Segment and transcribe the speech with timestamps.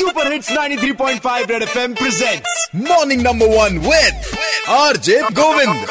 [0.00, 4.22] Super hits 93.5 red FM presents morning number one with
[4.68, 5.86] RJ Govind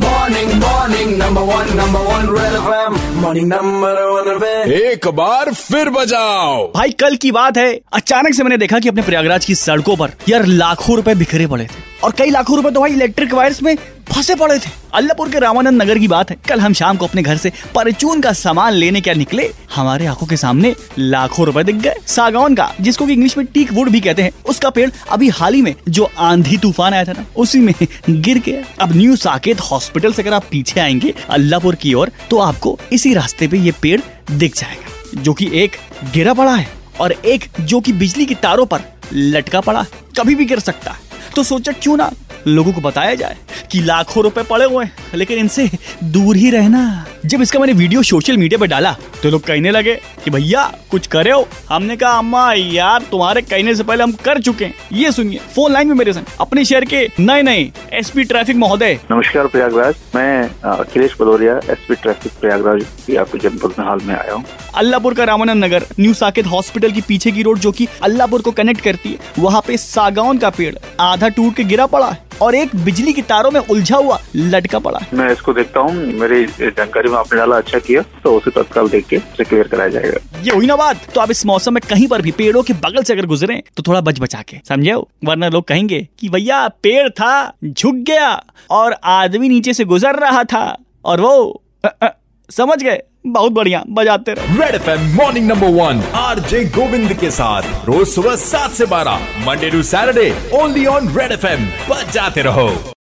[0.00, 5.90] morning morning number one number one red FM morning number one Red एक बार फिर
[5.90, 9.96] बजाओ। भाई कल की बात है। अचानक से मैंने देखा कि अपने प्रयागराज की सड़कों
[9.96, 13.62] पर यार लाखों रुपए बिखरे पड़े थे। और कई लाखों रुपए तो भाई इलेक्ट्रिक वायर्स
[13.62, 13.76] में
[14.08, 17.22] फंसे पड़े थे। अल्लाहपुर के रामानंद नगर की बात है, कल हम शाम को अपने
[17.22, 21.76] घर से परचून का सामान लेने क्या निकले, हमारे आँखों के सामने लाखों रुपए दिख
[21.76, 25.28] गए। सागौन का, जिसको कि इंग्लिश में टीक वुड भी कहते हैं, उसका पेड़ अभी
[25.30, 27.74] हाल ही में जो आंधी तूफ़ान आया था ना, उसी में
[28.10, 32.38] गिर गया। अब न्यू साकेत हॉस्पिटल से अगर आप पीछे आएँगे अल्लाहपुर की ओर तो
[32.40, 35.76] आपको इसी रास्ते पे ये पेड़ दिख जाएगा, जो कि एक
[36.14, 36.68] गिरा पड़ा है
[37.00, 38.80] और एक जो कि बिजली की तारों पर
[39.12, 39.84] लटका पड़ा,
[40.18, 42.10] कभी भी गिर सकता है। तो सोचा क्यों ना
[42.46, 43.36] लोगों को बताया जाए
[43.70, 45.68] कि लाखों रुपए पड़े हुए हैं, लेकिन इनसे
[46.04, 49.94] दूर ही रहना। जब इसका मैंने वीडियो सोशल मीडिया पर डाला तो लोग कहने लगे
[50.24, 51.46] कि भैया कुछ करे हो?
[51.68, 55.72] हमने कहा अम्मा यार तुम्हारे कहने से पहले हम कर चुके हैं। ये सुनिए फ़ोन
[55.72, 60.50] लाइन में मेरे संग अपने शहर के नए नए एसपी ट्रैफ़िक महोदय। नमस्कार प्रयागराज। मैं
[60.70, 64.44] अखिलेश भदौरिया एसपी ट्रैफ़िक प्रयागराज की आपके जनपद में हाल में आया हूँ।
[64.74, 68.50] अल्लाहपुर का रामानंद नगर न्यू साकेत हॉस्पिटल की पीछे की रोड जो की अल्लाहपुर को
[68.52, 72.54] कनेक्ट करती है वहाँ पे सागौन का पेड़ आधा टूट के गिरा पड़ा है। और
[72.54, 77.08] एक बिजली की तारों में उलझा हुआ लटका पड़ा। मैं इसको देखता हूँ। मेरी जानकारी
[77.08, 80.50] में आपने डाला अच्छा किया। तो उसे तत्काल देख के उसे क्लियर कराया जाएगा। ये
[80.50, 83.12] हुई ना बात। तो आप इस मौसम में कहीं पर भी पेड़ों के बगल से
[83.12, 84.92] अगर गुजरे तो थोड़ा बच बचा के समझे?
[85.24, 90.44] वरना लोग कहेंगे कि भैया पेड़ था झुक गया और आदमी नीचे से गुजर रहा
[90.44, 92.08] था और वो अ, अ,
[92.50, 93.00] समझ गए?
[93.24, 98.06] बहुत बढ़िया, बजाते रहो। Red FM morning number one R J Govind के साथ। रोज
[98.08, 102.92] सुबह सात से बारह Monday to Saturday only on red F M बजाते रहो।